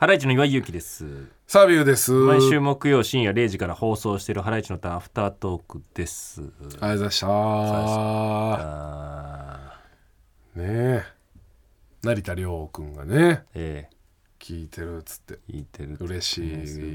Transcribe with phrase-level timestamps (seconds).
[0.00, 1.04] ハライチの岩井ゆきです。
[1.46, 2.10] サービューです。
[2.10, 6.40] 毎週木曜深夜0時から放送しているハライチのターンアフタートークです。
[6.40, 7.26] ありがとうございました。
[7.28, 7.30] あ
[10.56, 11.02] ねえ。
[12.02, 13.96] 成田凌君がね、ええ
[14.38, 15.38] 聞いてるっつって。
[15.50, 16.42] 聞いてる嬉しい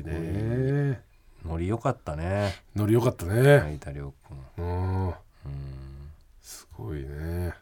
[0.03, 0.99] ね。
[1.45, 2.55] ノリ良かったね。
[2.75, 3.59] ノリ良かったね。
[3.59, 4.15] 成田凌
[4.57, 4.65] 君。
[4.65, 4.69] う
[5.09, 5.13] ん。
[6.41, 7.53] すごいね。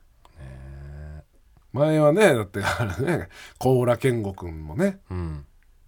[1.74, 5.46] 前はね、だってあれね、高浦健吾君もね、うん。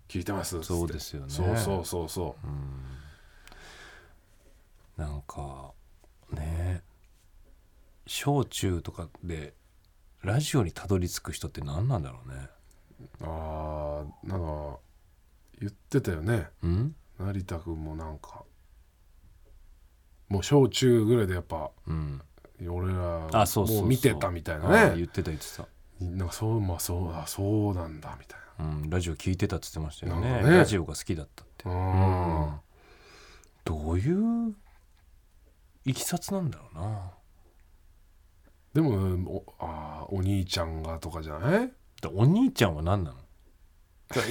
[0.07, 2.35] 聞いてますそうですよねそうそうそうそ
[4.97, 5.71] なんか
[6.31, 6.83] ね
[8.05, 9.55] 小中とかで
[10.21, 12.49] ラジオにたどり着く人って何なんだろうね。
[13.21, 13.23] う。
[13.25, 14.77] ああ、なんか
[15.59, 16.49] 言ってたよね。
[16.63, 16.95] うん？
[17.19, 18.43] 成田君もなんか。
[20.29, 22.21] もう小中ぐらいでやっぱうん。
[22.67, 25.67] 俺らあ、そうそうそうもう見てたみたいなねあ言ってた言ってた。
[26.01, 30.41] なんかそうまあそうあそうなんだみたいうん、ラジオ聞いてたって言ってましたよね。
[30.41, 30.49] ね。
[30.57, 31.81] ラジオが好きだったって、なううん。
[32.53, 32.59] ん
[33.65, 34.11] どうい
[34.49, 34.55] う
[35.85, 37.11] いきさつなんだろうな。
[38.73, 38.91] でも
[39.29, 41.67] おあーお兄ちゃんがとかじゃない？
[42.01, 43.17] でお兄ちゃんは何なの？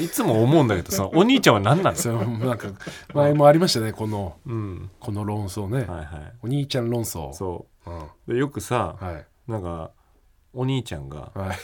[0.02, 1.96] いつも思うんだけどさ お兄ちゃんは何なの？
[1.96, 2.68] それもなんか
[3.12, 4.90] 前もありましたねこのうん。
[5.00, 6.32] この論争ね、はいはい。
[6.42, 7.90] お兄ちゃん論争、そう。
[7.90, 9.26] ん、うでよくさ、はい。
[9.50, 9.90] なんか
[10.54, 11.56] お兄ちゃんがはい。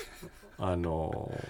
[0.59, 1.49] あのー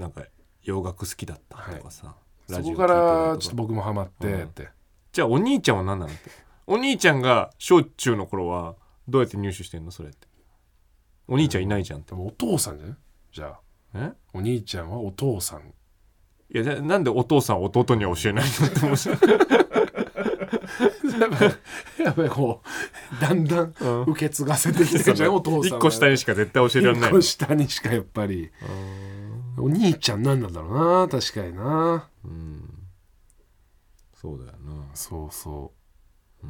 [0.00, 0.22] なんか
[0.62, 2.14] 洋楽好きだったとかさ、
[2.48, 4.68] ラジオそこからちょっと僕もハマってって、
[5.10, 6.30] じゃあお兄ちゃんは何なのって。
[6.66, 8.76] お兄ちゃんが小中の頃は
[9.08, 9.90] どうやって入手してんの？
[9.90, 10.28] それって。
[11.26, 12.10] お兄ちゃんいないじゃんって。
[12.10, 12.96] でもお父さんじゃない？
[13.32, 13.60] じゃあ。
[13.94, 14.12] え？
[14.34, 15.60] お兄ちゃんはお父さん。
[16.54, 18.96] いやなんでお父さんは弟には教えないのって思う。
[18.96, 19.10] し
[22.02, 24.02] やっぱりこうだんだんうん。
[24.02, 27.10] 受け継がせてきてるじゃんお父さん一個下にしか絶対教えられない。
[27.10, 28.50] 一個下にしかやっぱり。
[29.58, 32.08] お兄ちゃんなんなんだろうな確かにな。
[32.24, 32.62] うん。
[34.14, 34.84] そうだよな。
[34.94, 35.72] そうそ
[36.42, 36.46] う。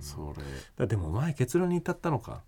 [0.00, 0.34] そ
[0.76, 2.42] だでも前結論に至ったのか。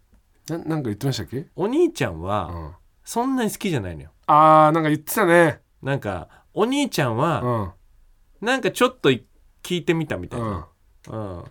[0.50, 2.74] れななんか言ってましたっけ、お兄ちゃんうはん、
[3.04, 4.10] そんなに好きじゃないのよ。
[4.26, 5.60] あーなんか言ってたね。
[5.82, 8.44] なんかお兄ちゃんうはん。
[8.44, 9.24] なんかちょっとい
[9.64, 10.46] 聞いてみたみたいうん。
[10.50, 10.68] な、
[11.10, 11.38] うん。
[11.38, 11.44] うん。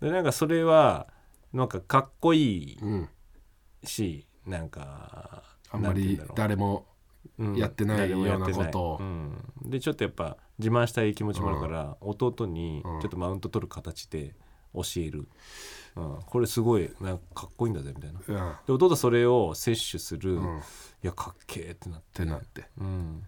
[0.00, 1.08] でなんかそれは
[1.52, 3.08] なんかかっこいいうん
[3.82, 6.86] しなんかあんまり誰も
[7.38, 7.56] うん。
[7.56, 8.80] やってないようなこと。
[8.80, 13.00] をうん、でちょっとやっぱ自慢したい気持ちもあるから、弟にうん。
[13.00, 14.34] ちょっとマウント取る形で
[14.74, 15.28] 教える、
[15.96, 18.60] うん、これすごいなんかかっこいいんだぜみたいな。
[18.66, 20.62] で弟はそれを摂取する、いうん。
[21.02, 22.22] やかっけえってなって。
[22.22, 22.66] てなって。
[22.78, 23.22] うん、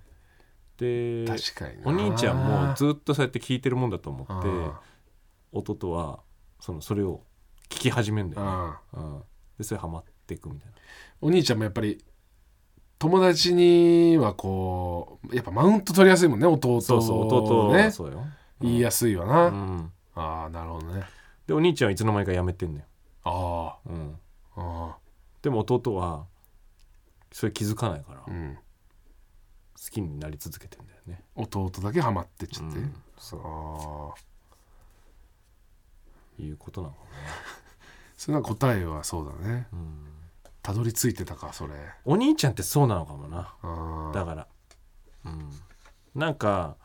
[0.78, 1.88] で確かにな。
[1.88, 4.80] お兄ちゃんもずっとそうやって聞いてるもんだと思ってあ
[5.52, 6.20] 弟は
[6.60, 7.22] そのそれを
[7.68, 9.22] 聞き始めるんだよね、あうん、
[9.58, 10.74] でそれハマっていくみたいな。
[11.20, 12.04] お兄ちゃんもやっぱり
[12.98, 18.24] 友達にはこうやっぱマウント取りやすいもんね弟そうそう弟はねそうよ、
[18.60, 21.04] 言いやすいわな、うん、ああなるほどね。
[21.46, 22.84] でお兄ちゃんはいつの間にかやめてんのよ、
[23.24, 24.16] あうん、
[24.56, 24.96] ああ
[25.42, 26.26] でも弟は
[27.32, 28.22] それ気づかないから。
[28.26, 28.58] うん
[29.90, 32.94] きになり続けてんだよね、弟だけハマってっちゃって、うん。
[33.18, 34.14] そ
[36.38, 36.42] う。
[36.42, 37.00] いうことなのか
[38.16, 39.68] それは答えはそうだね。
[39.72, 40.06] な、うん、
[40.62, 41.74] たどり着いてたかそれ。
[42.04, 43.54] お兄ちゃんってそうなのかもな。
[43.62, 44.48] あだから、
[45.24, 45.50] うん、
[46.14, 46.76] なんか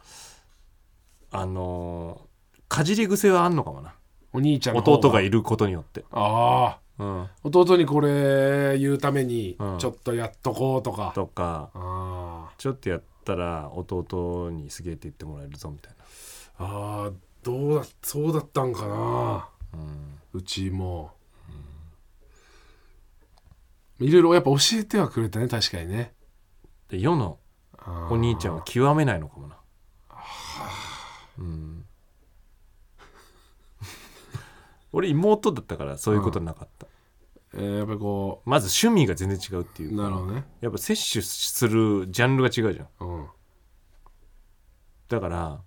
[1.31, 2.31] あのー
[2.71, 3.95] かじり癖はあんのかもな。
[4.31, 9.79] お兄ちゃん弟がいることによって、ああうん、弟にこれ言うためにうん。
[9.79, 11.71] ちょっとやっとこうとか、とか。
[11.73, 15.93] あちょっとやったら弟にすげえって言ってもらえるぞみたい
[16.59, 17.11] あああ
[17.41, 18.87] どうだそうだったんかな。
[18.87, 21.11] な、うん、うちも、
[23.99, 26.13] いろいろやっぱ教えてはくれたね確かにね。
[26.89, 27.39] で世の
[28.11, 29.57] お兄ちゃんは極めないのかもな。
[31.39, 31.85] うん。
[34.93, 36.87] 俺妹だったからそういうことなかった、
[37.53, 40.45] えーやっぱりこまず趣味が全然違うっていうなるほどね。
[40.61, 42.87] やっぱ摂取するジャンルが違うじゃん。
[42.99, 43.27] うん。
[45.09, 45.61] だから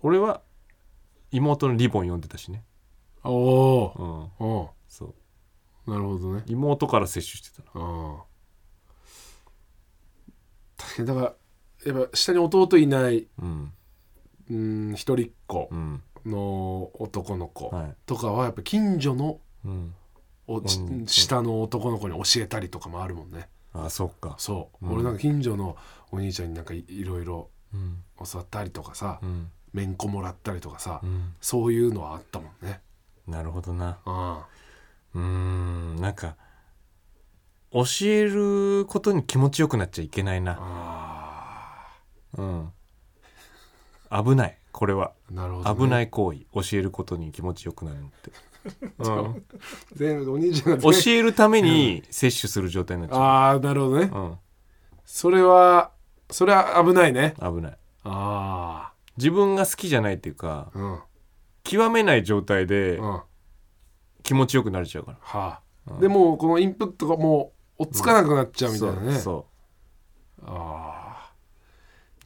[0.00, 0.42] 俺は
[1.32, 2.64] 妹のリボン読んでたしね。
[3.24, 4.46] おおうん。
[4.46, 5.14] おそ
[5.86, 5.90] う。
[5.90, 6.44] なるほどね。
[6.46, 8.12] 妹から摂取してたの。
[8.18, 8.36] うん
[10.76, 13.72] 確かにだからやっぱ下に弟いないうん。
[14.50, 16.02] うん一人っ子うん。
[16.24, 17.94] の男の子はい。
[18.06, 19.94] とかはやっぱ近所のうん
[20.46, 23.48] おちうん下の男の子に教えたりとかもあるもんね。
[23.72, 24.36] あそっか。
[24.38, 24.92] そう、うん。
[24.94, 25.76] 俺なんか近所の
[26.12, 28.02] お兄ちゃんになんかいいろいろうん。
[28.24, 29.50] 教わったりとかさ、うん。
[29.72, 31.34] めんこもらったりとかさ、うん。
[31.40, 32.80] そういうのはあったもんね。
[33.26, 33.98] なるほどな。
[34.04, 34.46] あ
[35.14, 35.96] うーん。
[35.96, 36.36] なんか
[37.72, 40.56] 教えることに気持ちよくなっちゃいけないな。
[40.60, 41.88] あ
[42.38, 42.72] うん。
[44.10, 45.12] 危ないこれは。
[45.30, 48.34] なるほど、ね、危ない行為教えることに気持ちよくなるのって、うん、
[49.94, 54.10] 全部お兄ちゃんが教全えるために摂取する状態になっちゃああなるほどね。
[54.12, 54.38] う、うん、
[55.04, 55.92] それは
[56.30, 57.34] それは危ないね。
[57.40, 57.78] 危ない。
[58.04, 61.00] あ自分が好きじゃないっていうかあうん。
[61.64, 63.00] 極めない状態で
[64.22, 65.18] 気持ちよくなれちゃうから。
[65.22, 66.00] あ、うん。
[66.00, 69.46] でもうこのインプットがもう追っつかなくなっちゃうみたいなね、そうそ
[70.46, 71.05] あう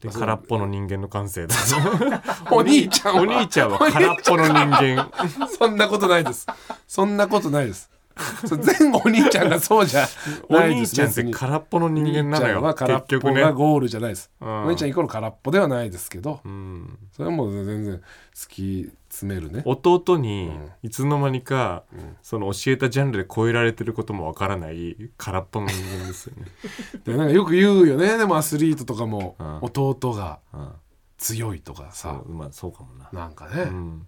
[0.01, 3.21] で空っぽの人間の感性だあ お兄ちゃんは。
[3.21, 5.11] お兄ちゃんは空っぽの人間。
[5.57, 6.47] そんなことないです。
[6.87, 7.89] そんなことないです
[8.79, 10.07] 全お兄ちゃんがそうじゃ
[10.49, 14.65] お ないです兄ちゃんって空っぽの人間なのお兄ちゃんはよ空っぽ結局ねがゴールじゃないです、うん。
[14.65, 16.39] お兄ちゃんイコール空っぽではないですけど。
[16.43, 16.97] うん。
[17.11, 18.01] それはもう全然
[18.33, 19.61] 突き詰めるね。
[19.65, 20.69] 弟にうん。
[20.83, 22.17] いつの間にか、ん。
[22.21, 26.45] その教えたジャンルで超えられてることもわからない空っぽの人間ですよね、
[27.05, 28.17] でなんかよく言うよね。
[28.17, 29.57] でもアスリートとかもうん。
[29.61, 30.71] 弟がうん、
[31.17, 34.07] 強いとかそさうまあそうかもな、なんかね、うん、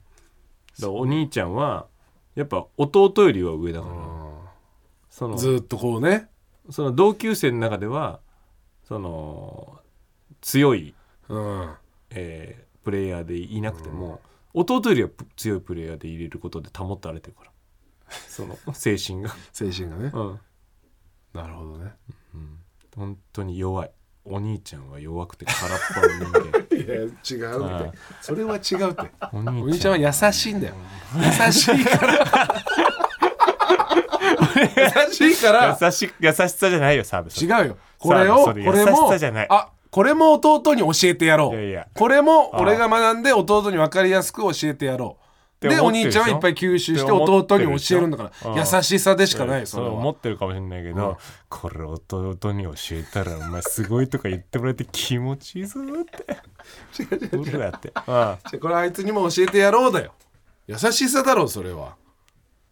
[0.85, 1.87] お兄ちゃんは
[2.35, 3.93] やっぱ弟よりは上だから、
[5.09, 6.29] そのずーっとこうね。
[6.69, 8.21] その同級生の中では
[8.83, 9.79] その
[10.41, 10.95] 強い、
[11.29, 11.73] うん。
[12.11, 14.19] えープレイヤーでいなくても、
[14.53, 17.51] 弟よりはぷ強いプレイヤーで入れることで保たれてるから。
[18.27, 20.11] その 精神が、精神がね。
[20.13, 20.39] うん、
[21.33, 21.93] なるほどね。
[22.95, 23.91] 本当に弱い
[24.25, 26.75] お兄ちゃんは弱くて空っぽの人間。
[26.75, 27.73] いや違うって。
[27.73, 27.91] はい。
[28.21, 29.11] それは違うって。
[29.33, 30.01] お兄ちゃん。
[30.01, 30.75] は優しいんだよ。
[31.45, 32.63] 優しいから。
[35.07, 35.77] 優しいから。
[35.79, 37.77] 優し優しさじゃないよサービス違うよ。
[37.99, 39.13] これをこれも
[39.49, 41.85] あこれも弟に教えてやろう。
[41.93, 45.22] これも俺が学んで弟に分かりやすく教えてやろう
[45.69, 51.15] でお兄ちゃんはいっぱい吸収して弟に教えるんだからうん優しさでしかないよそれ思はってるかもしれないけど、うん。
[51.49, 57.27] これ弟に教えたらお前すごいとか言ってもらえて気持ちいいぞって。
[57.27, 60.13] どうやってああじゃあこれあいつにも教えてやろうだよ。
[60.67, 61.95] 優しさだろうそれは。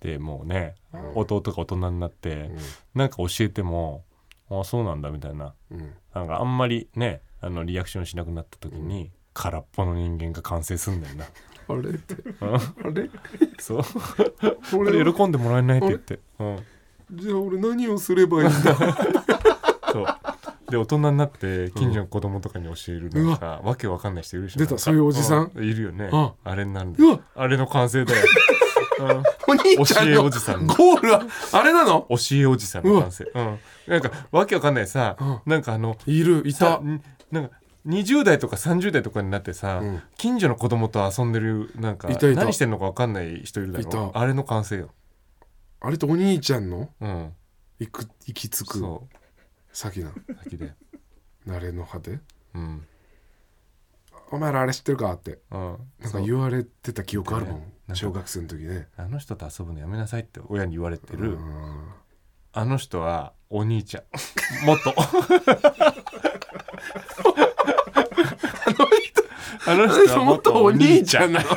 [0.01, 0.75] でもうね、
[1.13, 2.49] 弟が大人になって、
[2.95, 4.03] なんか教えても
[4.49, 5.53] あそうなんだみたいな。
[5.69, 5.93] うん。
[6.13, 11.25] なんかあんまりねあのリアクションしなくなった時に、空っぽの人間が完成すんだよな
[11.67, 12.15] あれって。
[12.41, 12.55] うん。
[12.55, 12.59] あ
[12.93, 13.09] れ？
[13.59, 13.81] そう。
[14.77, 15.13] 俺は？
[15.13, 16.59] 喜んでもらえないって言って、うん、
[17.13, 18.75] じゃあ俺何をすればいいんだ？
[19.91, 20.07] そう。
[20.69, 23.75] で大人になって近所の子供とかに教えるなんか、わ。
[23.75, 24.77] けわかんない人いるでし出た。
[24.77, 25.51] そういうおじさん？
[25.53, 26.31] ういるよね、うん。
[26.43, 26.99] あれになるんだ。
[27.35, 28.25] あれの完成だよ、
[28.99, 29.23] うん。
[29.47, 32.07] お兄ちゃん教えのおじさんゴールはあれなの？
[32.09, 33.29] 教えおじさんの完成。
[33.35, 33.59] うん。
[33.87, 35.41] なんかわけわかんないさ、うん。
[35.45, 36.81] なんかあのいるいた。
[37.31, 37.55] なんか
[37.85, 40.01] 20代とか30代とかになってさ、うん。
[40.17, 42.41] 近所の子供と遊んでるなんかいたいた。
[42.41, 44.91] 何してんのかわかんない人いるだろあれの完成よ、
[45.79, 46.89] あれってお兄ちゃんの？
[47.01, 47.33] うん、
[47.79, 49.07] 行く行き着くそ
[49.73, 50.13] 先なう
[50.43, 50.73] 先で。
[51.47, 52.19] 慣れの果て
[52.53, 52.85] うん。
[54.31, 55.39] お前らあれ知ってるかって。
[55.51, 55.77] うん。
[55.99, 57.53] なんか言われてた記憶あるも
[57.89, 57.95] ん。
[57.95, 58.87] 小学生の時ね。
[58.95, 61.89] あの人と遊ぶのやめなさいって親に言われてうる、ん。
[62.53, 64.65] あの人はお兄ちゃん。
[64.65, 64.93] もっと
[69.71, 71.31] あの人はもっとお兄ちゃん。
[71.31, 71.49] なの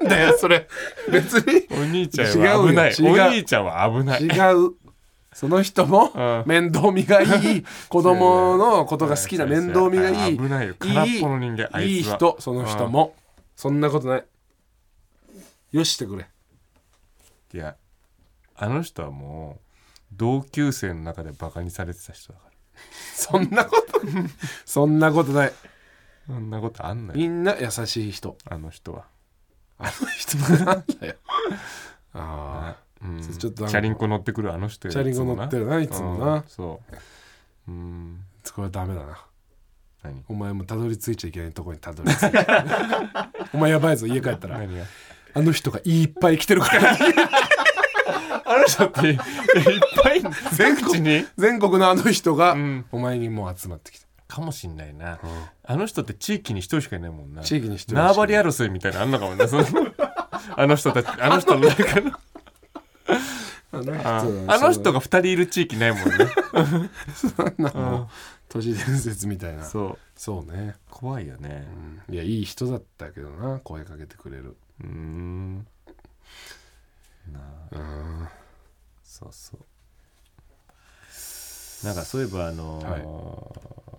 [0.00, 0.68] なんだよそれ。
[1.10, 1.66] 別に。
[1.70, 2.94] お兄ちゃんは危ない。
[3.00, 4.22] お兄ちゃんは危ない。
[4.22, 4.74] 違う。
[5.32, 6.42] その人もうん。
[6.46, 10.74] 面倒見がいい子供のことが好きな面倒見がいい危ないよ。
[10.78, 13.14] 空っぽの人間あいい人その人も。
[13.56, 14.24] そんなことない。
[15.72, 16.26] よししてくれ。
[17.52, 17.76] いや
[18.56, 19.64] あの人はもう
[20.12, 22.50] 同級生の中でバカにされてた人だから。
[23.14, 24.00] そんなこと
[24.64, 25.52] そんなことない
[26.32, 27.18] そんなことあんのよ。
[27.18, 28.38] みんな優しい人。
[28.48, 29.04] あの人は。
[29.78, 30.38] あの人。
[30.64, 31.14] なんだよ。
[32.14, 33.20] あうん。
[33.20, 36.34] ちょっとチャリンコ乗ってくるあの人よチャリンコ乗ってるないつもな。
[36.34, 36.80] うんそ
[37.68, 37.70] う。
[37.70, 38.24] うん。
[38.46, 39.18] あこれダメだな。
[40.02, 40.24] 何？
[40.28, 44.58] お前もたどり着いちゃいけないとこにたどり着いたお前やばいぞ家帰ったら。
[44.58, 44.84] 何が？
[45.34, 46.96] あの人がいっぱい来てるから。
[48.44, 49.18] あの人っていっ
[50.02, 50.22] ぱい
[50.52, 51.24] 全国に？
[51.36, 52.84] 全国のあの人がうん。
[52.92, 55.18] お前にもう集まってきた、かもしんないな、
[55.64, 57.42] あの人って地域に一人しかいないもんな。
[57.42, 59.18] 地域に一人しかい縄張り争いみたいなのあんの。
[59.18, 59.44] かもね
[60.56, 62.12] あの人たちあの人の中の。
[63.72, 66.10] あのあ人あの人が2人いる地域ないもんね
[67.14, 68.08] そんなもう
[68.48, 69.64] 都市伝説みたいな。
[69.64, 69.98] そう。
[70.16, 71.68] そうね、怖いよね。
[72.08, 72.14] うん。
[72.14, 74.56] いやいい人だったけどな声かけてくれる。
[74.82, 75.66] うーん。
[77.32, 77.40] な
[77.72, 77.76] あ。
[77.76, 78.28] うん。
[79.04, 79.60] そうそう
[81.84, 83.54] なんかそういえばあの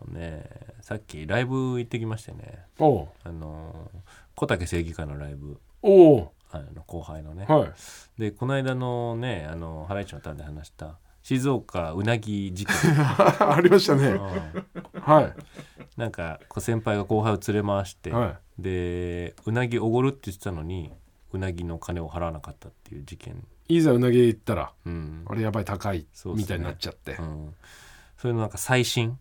[0.09, 0.43] ーね
[0.81, 2.65] さっきライブ行ってきましてね。
[2.79, 3.07] おう。
[3.23, 3.99] あのー
[4.35, 5.59] 小竹正義会のライブ。
[5.81, 6.29] おう。
[6.51, 7.71] あの後輩のね、はい。
[8.19, 14.07] でこの間のねあのハライチのターンで話した静岡うなぎ事件、 ありましたね。
[14.07, 15.01] うん。
[15.01, 15.33] は
[15.97, 18.13] なんかこう先輩が後輩を連れ回して、い。
[18.13, 20.91] はでうなぎおごるって言ってたのに
[21.33, 25.25] うなぎの金を払わなかったっていう事件、いいざうなぎ行ったらうん。
[25.27, 27.53] あれやばい高いみたいになっちゃって、うん、
[28.17, 29.17] それのなんか最新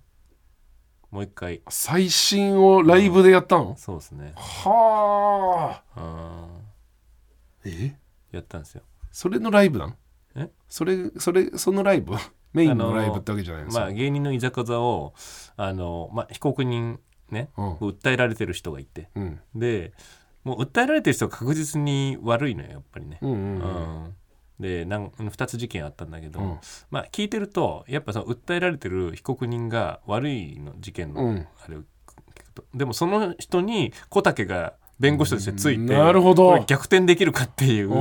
[1.11, 1.61] もう一回。
[1.69, 6.00] 最新をライブでやったの、そうですね、はあ。
[7.64, 7.97] うん、え？
[8.31, 8.83] やったんですよ。
[9.11, 9.97] それのライブなん？
[10.37, 10.50] え？
[10.69, 12.14] それそれそのライブ？
[12.52, 15.14] メインのライブってわけじゃないんですまあ芸人のいざこざを
[15.57, 16.99] あの、まあ、被告人
[17.31, 17.73] ね、うん。
[17.75, 19.09] 訴えられてる人がいて。
[19.14, 19.40] うん。
[19.55, 19.93] で
[20.45, 24.05] もう訴えられてる人が確実に悪いのよやっぱりね、うんうんうん。
[24.05, 24.15] うん。
[24.59, 26.59] でなん2つ事件あったんだけど、うん。
[26.91, 31.47] まあ聞いてるとやっぱその訴えられてる被告人が悪いの事件の、うん。
[31.65, 31.85] あれを聞
[32.45, 32.65] くと。
[32.75, 36.63] でもその人に小竹が弁護士としてついて、なるほど。
[36.67, 37.99] 逆転できるかっていうああ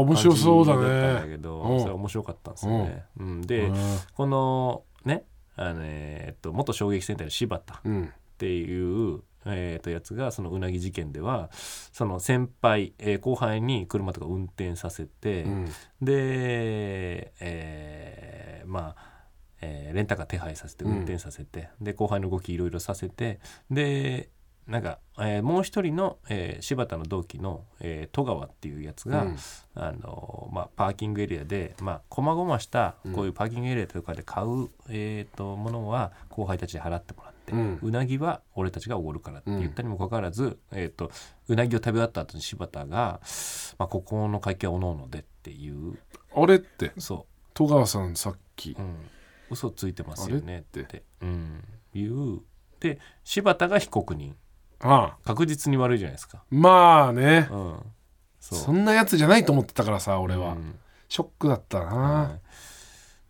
[0.00, 1.80] 面白そうだ感じったんだねけど、うん。
[1.80, 3.04] それ面白かったんですよね。
[3.18, 3.40] うん。
[3.42, 3.76] で、うん。
[4.14, 5.24] このね
[5.54, 8.12] あのえーっと元衝撃戦隊の柴田っうん。
[8.38, 15.64] ていう、えーっとやつがそのうなぎ事件ではその先輩、えー後輩に車とか運転させて、うん。
[16.00, 19.26] で、えーまあ、
[19.60, 20.92] えーレンタカー手配させてうん。
[20.92, 24.30] 運転させて、で後輩の動きいろいろさせてで
[24.66, 29.36] なんか、えーもう一人の、えー柴田の同期の、えー戸川っていうやつが、うん。
[29.74, 41.10] あのまあ、パーキングエリアでまあ細々したこういうパーキングエリアとかで買う、えー、とものは後輩たちに払ってもらって、ううんなぎは俺たちがおごるからって言ったにもかかわらず、えー、と
[41.48, 43.20] うなぎを食べ終わった後に柴田が、
[43.78, 45.98] まあ、ここの会計はおのおのでっていう。
[46.34, 48.70] あれってそ戸川さんさっき。
[48.78, 48.96] う、うん、
[49.50, 50.86] 嘘ついてますよねって。
[50.88, 52.40] あれうん、いう。
[52.80, 54.36] で柴田が被告人。
[54.80, 55.18] ああ。
[55.24, 56.44] 確実に悪いじゃないですか。
[56.50, 57.48] まあね。
[57.50, 57.76] うん、
[58.40, 58.58] そう。
[58.58, 60.78] そんなやつじゃないと思ってたからさ俺は、うん。
[61.08, 62.40] ショックだったな、はい。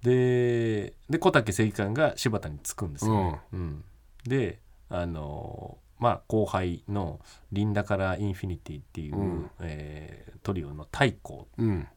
[0.07, 3.85] でで小竹正義感が柴田につくんですよね、うん
[4.25, 7.21] であのまあ後輩の
[7.53, 9.51] 「リンダからインフィニティ」っていう、うん。
[9.61, 11.47] えートリオの太鼓。
[11.57, 11.89] うん。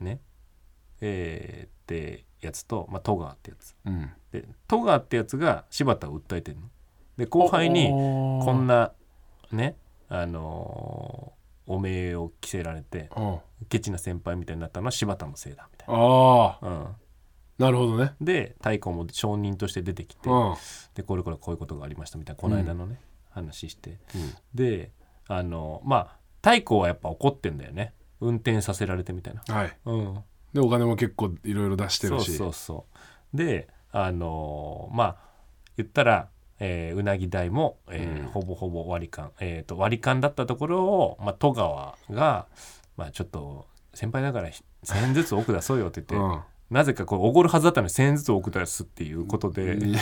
[0.00, 0.20] ね。
[1.02, 3.74] えーってやつと、まあ、戸川ってやつ。
[3.84, 4.10] うん。
[4.32, 6.70] で戸川ってやつが柴田を訴えてるの。
[7.18, 8.92] で後輩にここんな
[9.52, 9.76] ね
[10.08, 16.86] あのーおめえを着せられてあケチな先輩みたいになったのは柴田のせいだみたいあな、うん、
[17.60, 18.14] なるほどね。
[18.22, 20.54] で太鼓も証人として出てきてうん。
[20.94, 22.98] でこれこれこういうことがありましたみたいなこの間のね、
[23.28, 23.98] 話して。
[24.14, 24.34] うん。
[24.54, 24.92] で
[25.28, 27.92] あのまあ太鼓はやっぱ怒ってんだよね。
[28.20, 29.76] 運転させられてみたいな、はい。
[29.84, 30.14] うん、
[30.54, 32.36] でお金も結構いろいろ出してそうるし。
[32.36, 32.86] そうそ
[33.34, 35.16] うであのまあ
[35.76, 36.28] 言ったら、
[36.60, 38.26] えーうなぎ代も、えーうん。
[38.28, 42.46] ほぼほぼ割り勘、えー、と割り勘だったところを、まあ、戸川が、
[42.96, 49.92] まあ、ちょっと先輩だから1,000円ずつ多く出そうよって言って、うんなぜかこれおごるはずだったのに1,000円ずつ多く出すっていうことで、い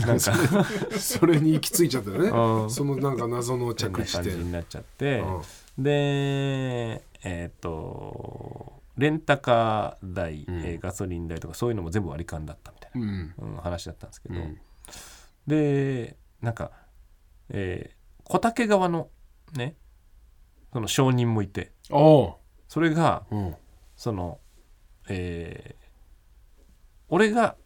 [0.00, 0.34] なんか。
[0.98, 2.28] それに行き着いちゃったよね。
[2.28, 2.70] うん。
[2.70, 5.42] そのなんか謎の着地点になっちゃって、うん
[5.78, 13.28] でえっ、とレンタカー代、うんえーガソリン代とかそういうのも全部割り勘だったみたいうん。
[13.28, 14.58] な、うん話だったんですけど、うん。
[15.46, 16.72] でなんか、
[17.48, 19.08] えー小竹側の
[19.54, 19.74] ね
[20.74, 21.72] その証人もいて。
[21.90, 22.36] お
[22.68, 23.24] それが
[23.96, 24.38] その、
[25.08, 25.77] えー
[27.08, 27.56] 俺が、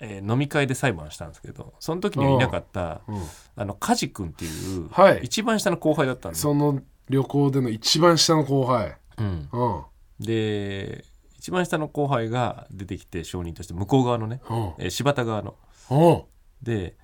[0.00, 3.22] えー飲み会で裁判したんですけどその時にはいなかったうん。
[3.56, 5.20] あの梶君っていう、はい。
[5.22, 6.38] 一番下の後輩だったんで。
[6.38, 8.96] その旅行での一番下の後輩。
[9.18, 9.48] うん。
[9.52, 9.82] うん。
[10.20, 11.04] で
[11.38, 14.56] 一番下の後輩が出てきて証人として向こう側のね、うん。
[14.78, 15.56] えー柴田側の。
[15.90, 16.22] うん。
[16.62, 16.96] で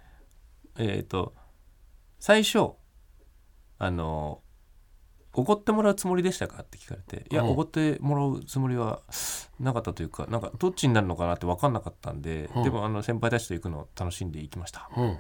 [0.79, 1.35] えっ、と
[2.19, 2.71] 最初
[3.79, 4.43] あの
[5.33, 7.51] 「おごってもらうつもりでしたか?」って聞かれて「いやうん。
[7.51, 9.03] おごってもらうつもりは
[9.59, 12.63] なかったというかなんかどっちになるのかなって分かんなかったんで、うん。
[12.65, 15.19] でもあの先輩たちと行くの楽しんで行きました」うん。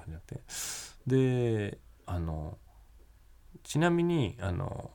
[1.07, 2.59] であの
[3.63, 4.91] ちなみにあの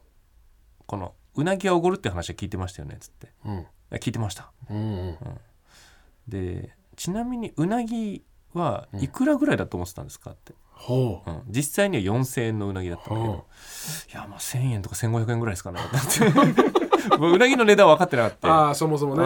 [0.85, 3.33] この「うなぎはおごるって話は聞いてましたよね」っつって。
[3.45, 3.67] うん。
[3.91, 4.51] 聞いてました。
[4.69, 5.17] うんうん。
[6.27, 10.31] でちなみにうなぎはいくらぐらいだと思ってたんですか？
[10.31, 11.29] って、ほう。
[11.29, 13.45] うん、実際には4000円のうなぎだったんだけほど
[14.11, 18.47] いやまあ1000円とか1500円ぐらいですかねってもううなぎの値段分かってなかった。
[18.47, 19.23] ああそもそもね。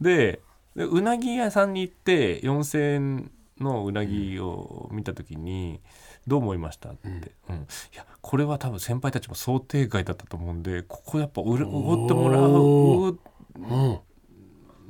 [0.00, 0.40] で
[0.76, 5.80] でうなぎ屋さんに行って4000円のうなぎを見た時に
[6.26, 7.56] 「どう思いました?」って、うん。
[7.56, 7.58] い
[7.94, 13.18] やこれは多分先輩たちも想定外だったと思うんでここやっぱおごってもらおう
[13.56, 13.98] うん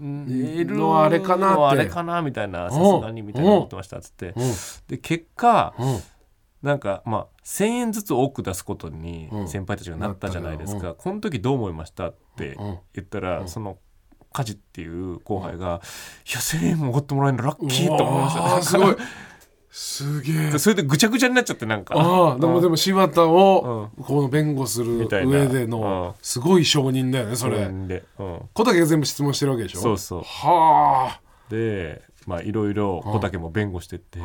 [0.00, 1.80] のはあれかなって。
[1.80, 4.28] あれかなみたいなさすがにみたいな思ってましたっつって。
[4.28, 4.34] うん。
[4.88, 6.00] で結果うん。
[6.62, 9.48] なんかまあ1,000円ずつ多く出すことにうん。
[9.48, 12.78] 先輩たちがなったじゃないですなか、この時どう思いましたってうん。
[12.94, 13.48] 言ったら、うん。
[13.48, 13.78] その
[14.32, 15.80] 家事っていう後輩が
[16.26, 18.96] 「いや1,000円もおごってもらえるのラッキーと思いました」すごい
[19.72, 20.58] すげえ。
[20.58, 21.94] それでぐちゃぐちゃになっちゃってなんか。
[21.96, 25.70] ああでもでもも柴田をこの弁護する上でうん。
[25.70, 27.68] のすごい証人だよねそれ。
[27.86, 29.80] で、うん、小竹が全部質問してるわけでしょ？
[29.80, 30.22] そうそう。
[30.22, 34.18] はでまあいろいろ小竹も弁護してって、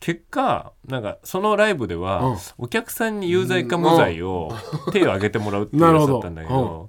[0.00, 2.36] 結果なんかそのライブでは、うん。
[2.56, 4.50] お客さんに有罪か無罪を
[4.92, 6.88] 手を挙げてもらうっていうやつだったんだけど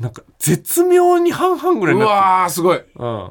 [0.00, 2.82] なんか絶妙に半々ぐらいうになってわーすごい。
[2.96, 3.30] うん、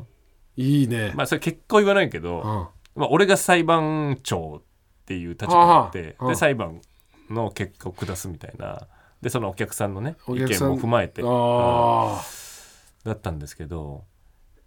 [0.56, 1.12] いいね。
[1.14, 4.64] まあそれ結果は言わないけど、うんまあ、俺が裁判長っ
[5.06, 6.82] ていう立場になってはあで裁判
[7.30, 8.88] の結果を下すみたいな。
[9.22, 11.28] でそのお客さんのね意見も踏まえて、だ
[13.14, 14.04] ったんですけど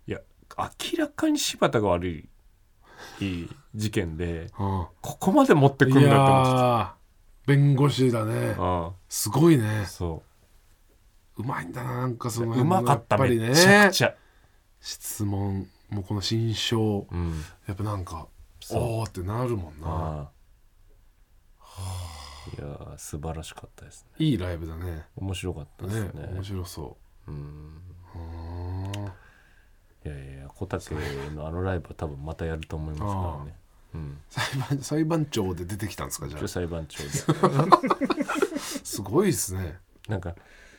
[0.09, 0.19] いや
[0.59, 2.29] 明らかに柴田が悪い
[3.77, 7.01] 事件でここまで持ってくるんいだって思ってやー
[7.47, 8.57] 弁護士だね。
[9.09, 9.85] すごいね。
[9.87, 10.23] そ
[11.39, 11.43] う。
[11.43, 14.15] まいんだななんかそのううまかっためちゃくねちゃ、
[14.81, 18.29] 質問もうこの新章うん、やっぱなんか
[18.71, 19.87] おーってなるもんな。
[19.89, 20.31] あ
[21.61, 21.71] あ。
[22.57, 24.27] いやー素晴らしかったですね。
[24.27, 25.05] いいライブだね。
[25.17, 26.09] 面白かったですね。
[26.15, 27.31] ね面白そう。
[27.31, 27.35] ん。
[27.35, 29.13] うん
[30.03, 30.95] いやいや小竹
[31.35, 33.57] のあのライブは多分またやると思いますからね。
[33.95, 34.19] うん。
[34.29, 37.11] 裁判裁判長で出てきたんですかじゃ一応裁判長で。
[37.43, 37.67] あ
[38.85, 39.79] すごいですね。
[40.09, 40.35] なんか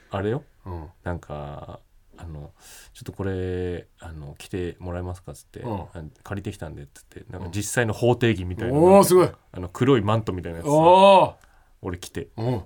[0.09, 0.43] あれよ。
[0.65, 0.89] うん。
[1.03, 1.79] なんか
[2.23, 2.51] あの
[2.93, 5.81] ちょっとこれあの来てもらえますかっつって、うん。
[5.81, 5.87] あ
[6.23, 9.29] 借りてきたんでっつってなんか実際の法廷着みたいな、おおすごい。
[9.51, 11.35] あの黒いマントみたいなやつお
[11.81, 12.63] 俺着ておうん。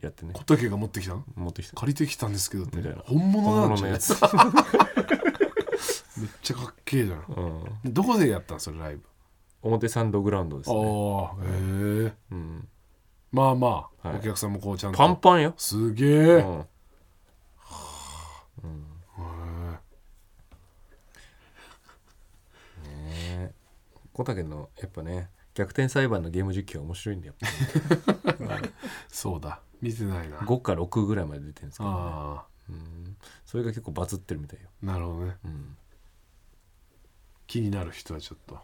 [0.00, 0.32] やってね。
[0.34, 1.24] 小竹が持ってきたの？
[1.36, 1.74] 持ってきた。
[1.76, 2.76] 借りてきたんですけどって。
[2.78, 3.02] みたいな。
[3.04, 3.98] 本物なんじゃない？
[4.00, 7.24] 本物のやつ、 めっちゃかっけえじゃん。
[7.84, 9.02] うん、どこでやったんそれライブ？
[9.62, 11.48] 表参道グラウンドですね、ああへ
[12.06, 12.68] えうん、
[13.30, 14.18] まあまあ、はい。
[14.18, 14.98] お客さんもこうちゃんと。
[14.98, 16.40] パンパンよ、すげえ、う
[18.66, 18.84] ん、
[24.12, 27.34] 小竹のやっぱね逆転裁判のゲーム実況は面白いんだよ。
[27.42, 27.46] え
[29.08, 29.60] そうだ。
[29.80, 30.38] 見てないな。
[30.38, 31.96] 5か6ぐらいまで出てるんですけど、ね。
[31.98, 35.36] あうん、それが結構バズってるみたいよ、あなるほどね。
[35.44, 35.76] うん。
[37.46, 38.58] 気になる人はちょっと。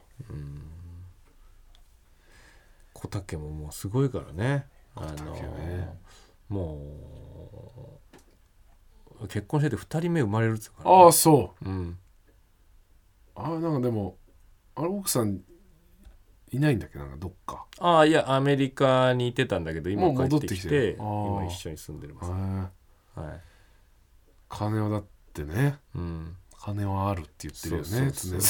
[2.95, 4.67] 小竹ももうすごいからね。
[4.95, 5.99] あの竹ね。
[6.49, 8.01] も
[9.21, 11.69] う結婚してて2人目生まれるっつうから、ああそう。
[11.69, 11.99] うん、
[13.35, 14.17] ああなんかでも
[14.79, 15.41] あれ奥さん
[16.51, 16.99] いないんだっけ？
[16.99, 17.67] なんかどっか。
[17.81, 20.97] ああいやアメリカにいてたんだけど今帰ってきてきててる。
[21.01, 22.31] あー今一緒に住んでます、
[23.21, 23.41] はい。
[24.49, 25.79] 金はだってね。
[25.95, 28.41] うん、金はあるって言ってるよね常々。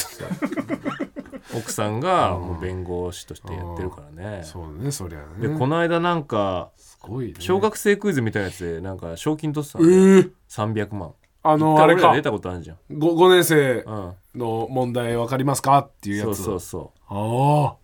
[1.55, 2.41] 奥さんがうん。
[2.43, 4.43] もう弁護士としてやってるからね。
[4.43, 5.47] そうだねそりゃね。
[5.47, 7.35] でこの間なんかすごいね。
[7.39, 12.13] 小学生クイズみたいなやつでなんか賞金取ってたえの、ー、300万あのあれか。
[12.13, 17.77] 出たことあるじゃん、5, 5年生うん、の問題分かりますかっていうやつそうそうそああ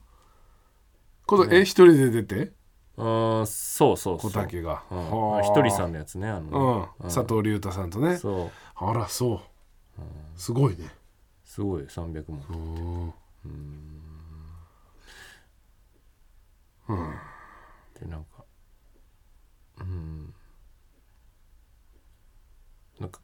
[1.26, 2.52] これえ一人で出て？
[2.98, 4.32] ううんそうそうそう。
[4.32, 4.84] 小竹が。
[4.92, 5.12] うん。
[5.32, 5.42] はあ。
[5.42, 6.50] ひとりさんのやつねあうん。
[6.50, 8.18] の、佐藤隆太さんとね。
[8.18, 8.52] そう。
[8.76, 9.36] あらそ
[9.98, 10.02] う。
[10.38, 10.90] すごいね。
[11.44, 13.14] すごい300万
[16.88, 17.14] うん。
[18.00, 18.46] でなんか
[19.80, 20.34] うん
[23.10, 23.20] か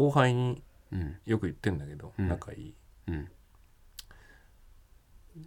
[0.00, 1.16] 後輩にうん。
[1.26, 2.28] よく言ってんだけど、うん。
[2.28, 2.74] 仲いい。
[3.08, 3.28] うん。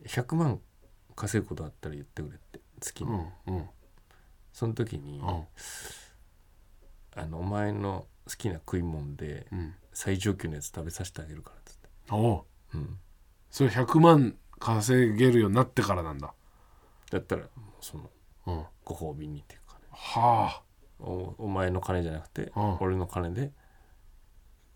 [0.05, 0.61] 100万
[1.15, 3.69] 稼ぐことあったら言ってくれって月に、うんうん。
[4.53, 5.43] その時に、うん。
[7.15, 9.73] あのお前の好きな食い物でうん。
[9.91, 12.77] 最上級のやつ食べさせてあげるからっつって、おう。
[12.77, 12.97] うん、
[13.49, 16.33] それ100万稼げるようになってからなんだ。
[17.11, 17.43] だったら
[17.81, 18.09] その
[18.45, 18.57] うん。
[18.59, 19.87] はご褒美にっていうかね。
[20.15, 20.61] あ。
[20.99, 22.77] おお前の金じゃなくて、うん。
[22.79, 23.51] 俺の金で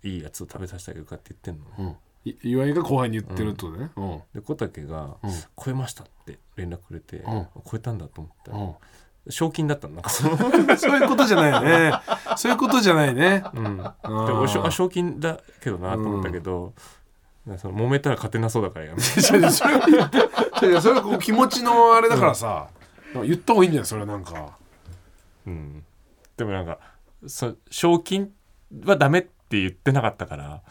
[0.03, 2.31] いいやつを食べさせてあげるかって言ってんのね、うん。
[2.31, 3.91] い岩井が後輩に言ってるってことね。
[3.95, 4.21] うん。
[4.33, 5.31] で小竹がうん
[5.63, 8.51] 「超えました」って連絡くれて、うん超えたんだと思った。
[8.51, 8.75] ら、うん。
[9.29, 9.95] 賞金だったの？
[9.95, 10.37] なんかその、
[10.77, 11.91] そういうことじゃないよね。
[12.37, 13.43] そういうことじゃないね。
[13.53, 16.73] うん、であー俺しょあ賞金だけどなと思ったけど、
[17.57, 19.19] その揉めたら勝てなそうだからやめて。
[19.19, 19.87] 違う違うそれは
[20.61, 22.69] 違う違うそれはこう気持ちのあれだからさ、
[23.13, 24.57] 言った方がいいんじゃないそれはなんか。
[25.45, 25.83] うん。
[26.37, 26.79] でもなんか
[27.25, 28.31] そ賞金
[28.85, 30.61] はダメって言ってなかったから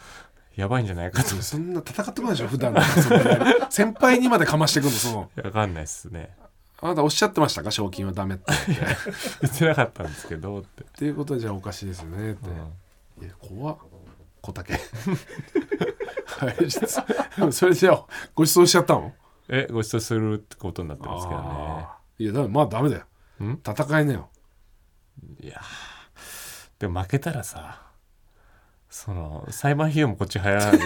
[0.55, 1.29] やばいんじゃないかと。
[1.41, 2.75] そんな戦ってこないでしょ普段。
[3.69, 5.31] 先輩にまでかましてくるのその。
[5.35, 6.35] 分かんないっすね。
[6.79, 8.45] あなたおっしゃってましたか賞金はダメって。
[9.41, 13.25] 言ってなかったんですけどって、ていうことはじゃあおかしいですよねって、うん。
[13.25, 13.77] いや怖っ。
[14.41, 14.73] 小竹。
[14.73, 14.79] は
[17.49, 17.51] い。
[17.51, 19.13] それじゃあご馳走しちゃったの？
[19.49, 21.87] えご馳走するってことになってますけどね。
[22.19, 23.05] いやだまあダメだよ。
[23.43, 23.59] ん？
[23.63, 24.29] 戦いなよ。
[25.39, 26.79] いやー。
[26.79, 27.86] でも負けたらさ
[28.99, 30.79] その裁判費用もこっち入らない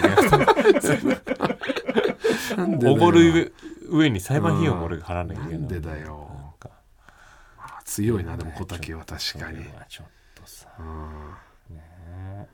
[2.78, 3.54] でおごる
[3.88, 5.60] 上に裁判費用も俺が払わなきゃいけない。
[5.60, 6.28] なんでだよ。
[7.86, 9.64] 強いなでも小竹は確かに。
[9.88, 10.68] ちょっとさ。
[10.78, 11.34] うん。
[11.74, 12.48] ね。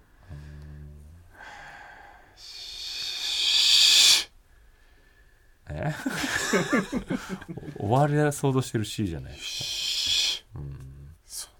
[5.70, 5.92] え？
[7.78, 9.32] 終わりは想像してる C じゃない？
[9.32, 10.44] です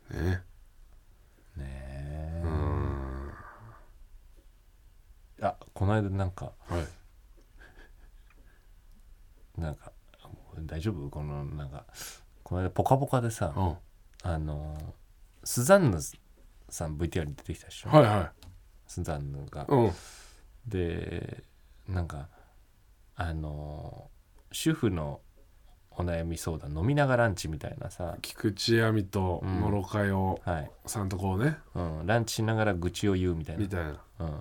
[0.09, 0.43] かね
[1.57, 2.43] ねえ
[5.43, 6.87] あこの間なんかはい。
[9.61, 9.93] なんか
[10.61, 11.09] 大丈夫？
[11.11, 11.85] このなんか
[12.43, 13.77] この間「ぽかぽか」でさ、うん。
[14.23, 14.95] あの
[15.45, 15.99] スザンヌ
[16.69, 18.33] さん VTR に出てきたでしょ、はいは
[18.87, 19.63] スザンヌが。
[19.63, 19.67] い。
[19.69, 19.93] うん。
[20.67, 21.45] で
[21.87, 22.29] なんか
[23.15, 24.11] あの
[24.53, 25.21] 主婦の
[25.91, 29.61] お悩み相談飲みながらランチみたいなさ、菊池亜美とうん。
[29.61, 30.71] 野呂佳代はい。
[30.87, 31.59] さんとこうね。
[31.75, 33.63] うん、ランチしながら愚痴を言うみたいな。
[33.63, 34.01] みたいな。
[34.21, 34.41] うん、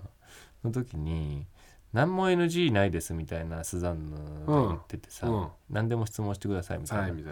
[0.64, 1.46] の時に
[1.94, 5.36] 何も NG ないですみたいなスザンヌが言っててさ、うん。
[5.36, 7.32] うん何でも質問してくださいみたいな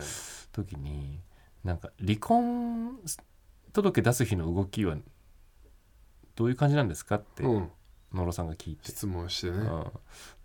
[0.52, 1.20] 時に
[1.64, 3.00] なんか離婚
[3.74, 4.96] 届出す日の動きは
[6.36, 7.72] どういう感じなんですかってうん。
[8.14, 9.58] 野呂さんが聞いて、質問してね。
[9.58, 9.84] うん、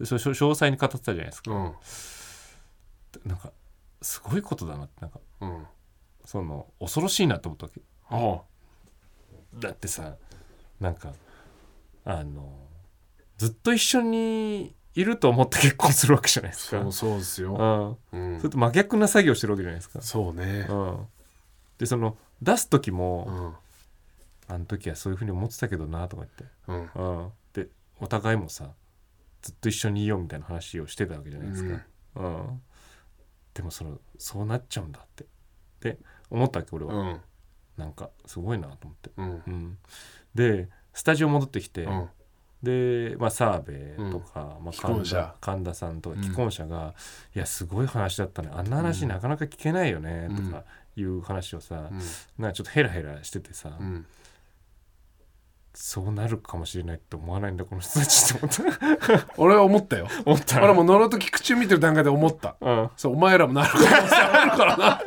[0.00, 1.72] でそれ詳細に語ってたじゃないですか、うん。
[3.24, 3.52] なんか
[4.02, 5.66] すごいことだなってなんかうん。
[6.24, 7.80] その恐ろしいなと思ったわけ。
[8.08, 8.40] あ。
[9.58, 10.16] だってさ
[10.80, 11.12] なんか
[12.04, 12.69] あの
[13.40, 16.82] ずっと一緒にいると思って結婚するわけじゃないですか。
[16.82, 17.98] そうそうですよ。
[18.12, 18.38] うん、うん。
[18.38, 20.66] それと真逆な作業してるわけじゃないですか、そうね。
[20.68, 21.06] うん、
[21.78, 23.56] でその出す時うも、
[24.48, 24.52] ん。
[24.52, 27.22] あの時はそういうふうに思ってたけどなとか言って、うん。
[27.22, 28.68] うん、でお互いもさ
[29.40, 31.80] ずっと一緒にいようみたいな話をしてたわけじゃないですか、
[32.16, 32.62] うん。
[33.54, 35.24] でもそのそうなっちゃうんだって。
[35.24, 35.26] っ
[35.80, 35.98] て
[36.28, 37.20] 思ったわけ俺は、うん。
[37.78, 39.42] なんかすごいなと思って、うん。
[39.46, 39.78] うん、
[40.34, 42.08] でスタジオ戻ってきて、うん
[42.62, 43.72] で、まあ、澤部
[44.12, 45.16] とか、まあ、既婚者。
[45.16, 46.22] 神田神田さんとかうん。
[46.22, 46.94] 既婚者が
[47.34, 48.50] 「いやすごい話だったね。
[48.52, 50.50] あんな話なかなか聞けないよね」うん。
[50.50, 50.64] とか
[50.96, 52.00] いう話をさ、うん。
[52.38, 54.06] なんかちょっとヘラヘラしててさ、うん。
[55.72, 58.78] そうなるかもしれないって思わないんだこの人たちって思っ
[59.18, 59.26] た。
[59.38, 60.08] 俺は思ったよ。
[60.26, 62.56] 思った俺も野呂と菊池見てる段階で思った。
[62.60, 62.90] うん。
[62.96, 65.02] そうお前らもなる可能性あるからなっ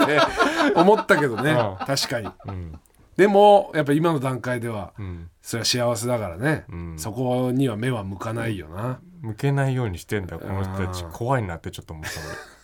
[0.74, 1.52] て思ったけどね。
[1.52, 1.86] うん。
[1.86, 2.32] 確かに。
[2.46, 2.80] うん
[3.18, 5.30] でもやっぱ今の段階ではうん。
[5.42, 7.00] それは幸せだからね、うん。
[7.00, 10.40] そこには目は向かないよな、向けないようにしてんだ。
[10.40, 12.12] この人たちうん怖いなってちょっと思った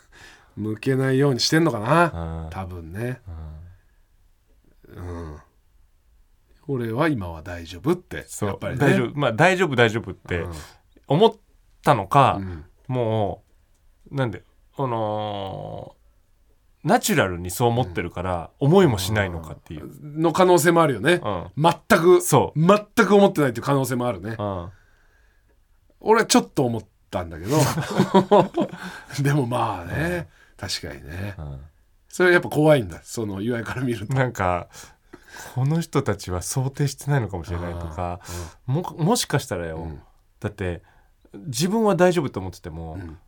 [0.56, 2.48] 向けないようにしてんのかな？
[2.50, 3.20] 多分ね。
[4.94, 5.04] うん。
[5.04, 5.36] うん。
[6.68, 8.48] 俺は今は大丈夫ってそう。
[8.48, 8.80] やっぱりね。
[8.80, 9.18] 大丈夫。
[9.18, 10.52] まあ大丈夫大丈夫ってうん。
[11.06, 11.32] 思っ
[11.82, 12.64] たのか、うん。
[12.88, 13.42] も
[14.10, 14.42] うなんで
[14.76, 15.99] あのー
[16.82, 21.20] ナチュラルにそう思ってるから思いもしないのかっていう、の可能性もあるよね。
[21.22, 21.50] うん。
[21.56, 22.60] 全くそう。
[22.60, 24.36] 全く思ってないっていう可能性もあるね。
[24.38, 24.70] うん、
[26.00, 27.56] 俺はちょっと思ったんだけど。
[29.22, 30.28] でもまあね。
[30.56, 31.36] 確かにね。
[32.08, 33.00] それはやっぱ怖いんだ。
[33.02, 34.14] その岩井から見ると。
[34.14, 34.68] なんか
[35.54, 38.20] この人たちは想定してないのかもしれないとか
[38.66, 40.02] ももしかしたらよ、うん。
[40.40, 40.82] だって
[41.34, 43.18] 自分は大丈夫と思ってても、ん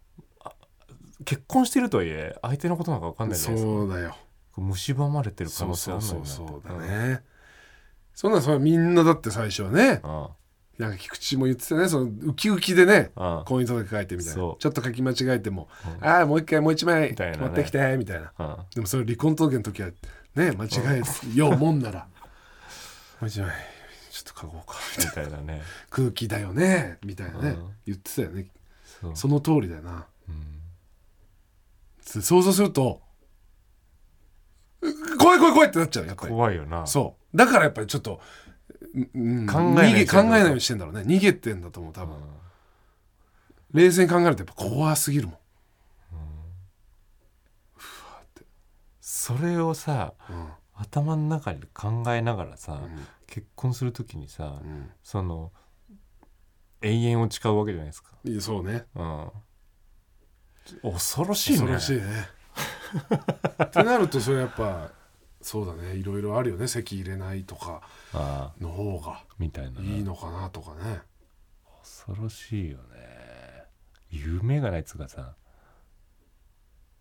[1.23, 3.73] 結婚してるとはいえ相手のことなんか分かんないじゃないですか。
[3.73, 4.17] そうだよ。
[4.57, 7.23] 蝕まれてる可能性そうそうあるのそうになそうだね、
[8.15, 10.29] そんなんそれはみんなだって最初はねうん。
[10.79, 11.89] なんか菊池も言ってたね。
[11.89, 13.43] そのウキウキでねうん。
[13.45, 14.33] 婚姻届書いてみたいな。
[14.33, 14.67] ちそう。
[14.67, 15.69] ょっと書き間違えても
[16.01, 18.33] 「ああもう一回もう一枚持ってきて」みたいな。
[18.39, 18.57] うん。
[18.75, 19.91] でもそれ離婚届の時は
[20.35, 20.69] ね間違
[21.35, 22.01] えようもんなら。
[23.21, 23.51] もう一枚
[24.11, 24.77] ちょっと書こうか。
[24.99, 25.63] みたいなね。
[25.91, 26.99] 空気だよね。
[27.05, 27.51] みたいなね。
[27.51, 27.71] うん。
[27.87, 28.47] 言ってたよね。
[29.01, 29.17] そう。
[29.17, 30.07] その通りだよな
[32.17, 33.03] うん想像すると
[34.83, 36.33] う怖い怖い怖いってなっちゃうやっぱり。
[36.33, 36.87] 怖いよな。
[36.87, 37.37] そう。
[37.37, 38.21] だからやっぱりちょっと、
[39.15, 41.03] うん、考えない逃げ考えないようにしてんだろうね。
[41.03, 42.17] 逃げてんだと思う多分、
[43.73, 45.37] 冷静に考えるとやっぱ怖すぎるもん。
[49.01, 50.49] それをさうん。
[50.75, 53.07] 頭の中で考えながらさ、ん。
[53.27, 54.91] 結婚する時にさ、うん。
[55.03, 55.53] その
[56.81, 58.85] 永遠を誓うわけじゃないですか、いやそうね。
[58.97, 59.31] うん、
[60.83, 61.59] 恐ろしいね。
[61.59, 62.29] 恐ろしいね。
[63.65, 64.91] ってなるとそれやっぱ
[65.43, 65.97] そうだね。
[65.97, 66.69] いろいろあるよね。
[66.69, 67.83] 席入れないとか
[68.61, 69.81] の方がみたいな。
[69.81, 71.01] ねいいのかなとかね。
[71.83, 73.65] 恐ろしいよね。
[74.11, 75.35] 夢がないっつうかさ。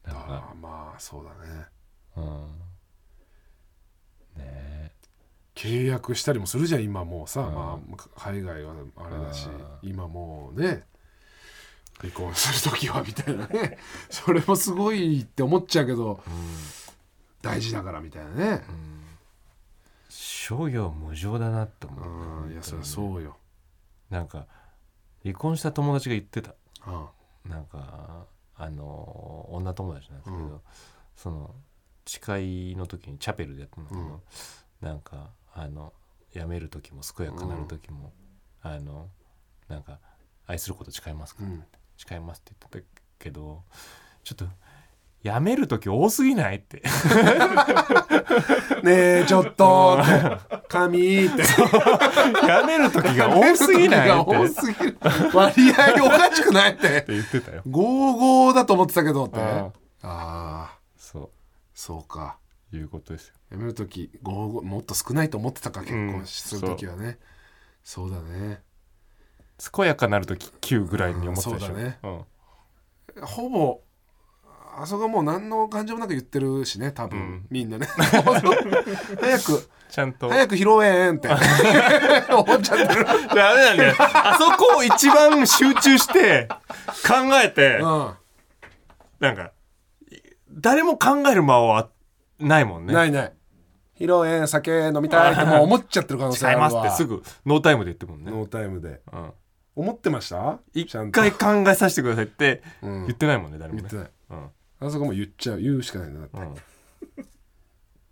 [0.05, 0.25] なんか。
[0.27, 1.65] ああまあそうだね。
[2.17, 2.23] うん。
[4.37, 4.43] ね。
[4.43, 4.91] え
[5.53, 7.53] 契約したりもするじゃん今もうさ、うん。
[7.53, 9.47] まあ、海外はあれだし。
[9.47, 9.89] うん。
[9.89, 10.83] 今もうね
[11.99, 13.77] 離婚する時はみたいなね。
[14.09, 16.23] それもすごいって思っちゃうけど
[17.41, 18.63] 大事だからみたいなね。
[20.09, 22.51] 諸行無常だなって思う、うん。
[22.51, 23.37] いやそりゃそうよ。
[24.09, 24.47] なんか
[25.23, 26.55] 離婚した友達が言ってた。
[26.87, 27.07] うん
[27.49, 30.61] なんかあの女友達なんですけど、うん。
[31.15, 31.55] その
[32.05, 34.21] 誓いの時にチャペルでやったんだけど、うん。
[34.81, 35.93] なんかあの
[36.33, 38.13] 辞める時も健やかなる時も、
[38.61, 39.09] あの
[39.67, 39.99] なんか
[40.47, 41.63] 愛すること誓いますか、うん
[42.07, 43.63] 誓いますって言ってたけど
[44.23, 44.45] ちょっと
[45.23, 46.81] 辞める時多すぎないって
[48.83, 49.99] ねえちょっと
[50.67, 54.97] 髪って辞める時が多すぎないって多すぎる
[55.31, 57.61] 割合おかしくないってって言ってたよ。
[57.67, 58.65] 55だ。
[58.65, 61.29] と思ってたけどってああそう
[61.75, 62.37] そうか
[62.73, 63.35] いうことですよ。
[63.51, 67.19] 辞める時55もっと少ないと思ってたか結婚する時はね、
[67.83, 68.21] そうだ。
[68.23, 68.63] ね
[69.69, 71.73] 健やかなる時9ぐらいに思ってたでしょ。
[71.73, 71.99] うんね。
[72.03, 73.25] うん。
[73.25, 73.81] ほぼ
[74.77, 77.47] あそこはもう何の感情もなく言ってるしね多分、うん。
[77.49, 77.87] みんなね。
[79.19, 80.29] 早くちゃんと。
[80.29, 81.27] 早く披露宴って。
[82.33, 83.95] 思っちゃってる、ダメなんだよ。
[83.97, 86.47] あそこを一番集中して
[87.05, 87.83] 考えて、う
[89.19, 89.51] なんか
[90.49, 91.89] 誰も考える間は
[92.39, 92.93] ないもんん、ね。
[92.93, 93.33] ないない。
[93.99, 98.31] 披露宴酒飲みたいってもう思っちゃってる可能性あ違いるわ ますってすぐノータイムで言ってるもんね。
[98.31, 99.01] ノータイムで。
[99.11, 99.33] うん
[99.75, 100.59] 思ってました？
[100.73, 103.05] 一回考えさせてくださいってうん。
[103.07, 103.87] 言ってないもんね、誰もね。
[103.89, 104.11] 言って。
[104.31, 104.41] ない。
[104.81, 104.87] うん。
[104.87, 105.59] あそこも言っちゃう。
[105.61, 106.37] 言うしかないんだなって。
[106.37, 106.55] うん。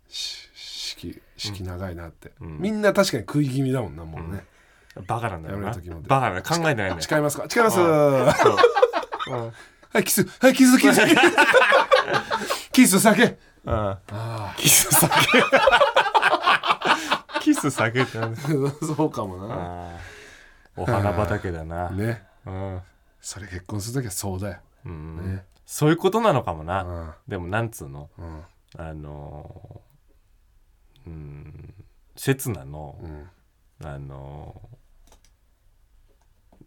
[0.08, 2.58] し式式長いなって、うん。
[2.58, 4.44] みんな確かに食い気味だもんなもうね、
[5.06, 5.72] バカなんだよな。
[6.06, 6.42] バカなんだよ。
[6.42, 6.96] 考えてないんだよ。
[7.00, 7.44] 誓いますか？
[7.48, 7.78] 誓います。
[7.80, 9.54] は
[9.98, 10.24] いキス。
[10.40, 11.00] はいキスキス。
[12.72, 13.22] キス酒。
[13.64, 13.72] うん。
[13.72, 13.98] あ
[14.56, 15.14] キス酒。
[17.40, 18.18] キス酒って
[18.96, 19.88] そうかもな
[20.76, 21.90] お花畑だな。
[21.94, 22.26] ね。
[22.46, 22.82] うん。
[23.20, 25.34] それ結婚する時はそうだよ、うん。
[25.36, 25.44] ね。
[25.66, 26.82] そういうことなのかもうな。
[26.82, 27.14] ん。
[27.28, 28.10] でもなんつうの？
[28.18, 28.44] うん。
[28.76, 31.74] あのーうん
[32.16, 32.98] 刹那の。
[33.02, 33.30] うん。
[33.86, 34.60] あの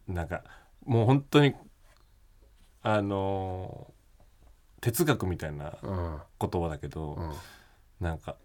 [0.10, 0.44] ーなんか
[0.86, 1.56] もう本当に
[2.82, 3.94] あのー
[4.82, 6.22] 哲学みたいなうん。
[6.40, 7.34] 言葉だけど、うん。
[8.02, 8.36] なんか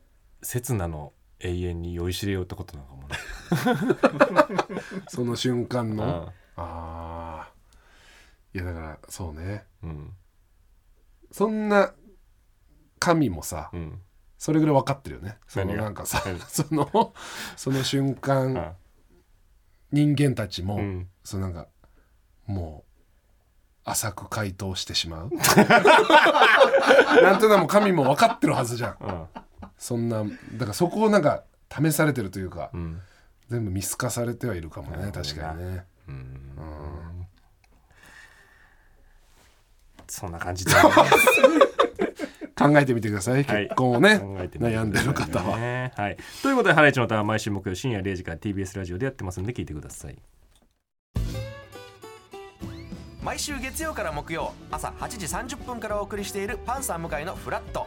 [0.43, 3.17] 刹那の永遠に酔いしれようってことなのかもね。
[5.09, 6.11] その瞬間の、うん。
[6.11, 7.49] ああ
[8.55, 9.65] いやだからそうね。
[9.83, 10.13] うん。
[11.31, 11.93] そんな
[12.99, 14.01] 神もさうん。
[14.39, 15.37] それぐらい分かってるよね。
[15.47, 17.15] そのなんかさ何 その
[17.57, 18.77] その瞬間
[19.93, 21.09] 人間たちも、うん。
[21.23, 21.69] そのなんか
[22.47, 22.89] もう
[23.85, 25.31] 浅く回答してしまう。
[27.23, 28.97] なんとなくもう神も分かってるはずじゃん。
[29.01, 29.27] うん
[29.77, 33.01] そんなだからそこをなんか試されてるというか、うん。
[33.49, 35.85] 全部見透かされてはいるかもね確かにね。
[36.09, 37.27] うん。
[40.07, 40.73] そんな感じで。
[42.59, 43.45] 考えてみてください。
[43.45, 43.63] はい。
[43.65, 50.19] 結婚をね、考えてみてください悩んでる方は、ねはい、ということで「ハライチのターン」毎週木曜深夜0時から TBS ラジオでやってますんで聞いてください。
[53.23, 55.09] 毎週月曜から木曜朝8
[55.47, 57.87] 時30分からお送りしているパンサー向井のフラット